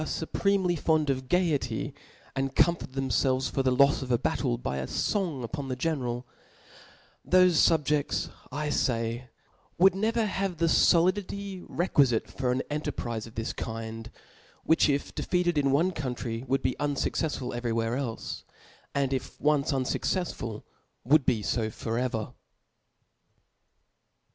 Ibprentely 0.01 0.75
fond 0.79 1.09
erf 1.09 1.27
gaiety, 1.27 1.93
and 2.35 2.55
comfort 2.55 2.93
them 2.93 3.09
ieltrcs 3.09 3.51
fbr 3.51 3.63
the 3.63 3.75
k)fs 3.77 4.01
of 4.01 4.11
a 4.11 4.17
battle 4.17 4.57
by 4.57 4.77
a 4.77 4.87
fong 4.87 5.43
upon 5.43 5.67
the 5.67 5.75
ge 5.75 5.89
neral 5.93 6.23
5 7.29 7.31
thofe 7.33 7.83
fubjefts, 7.83 8.29
I 8.51 8.71
fay, 8.71 9.29
would 9.77 9.93
never 9.93 10.25
have 10.25 10.57
the 10.57 10.65
foHditf 10.65 11.67
i^quifitc 11.67 12.33
fcM 12.35 12.61
an 12.71 12.81
cnterprize 12.81 13.27
of 13.27 13.35
this 13.35 13.53
kind, 13.53 14.09
which 14.63 14.89
if 14.89 15.13
defeated 15.13 15.55
in 15.59 15.69
one 15.71 15.91
country, 15.91 16.43
would 16.47 16.63
be 16.63 16.75
unfuc 16.79 17.11
cftfsful 17.11 17.55
evel 17.55 17.73
y 17.73 17.85
wtiens 17.85 17.99
elfe 17.99 18.37
j 18.37 18.43
and 18.95 19.13
if 19.13 19.39
once 19.39 19.71
unfucccfsful, 19.71 20.63
l^uld'be 21.07 21.41
lb 21.41 21.79
tot 21.83 21.99
ever. 21.99 22.33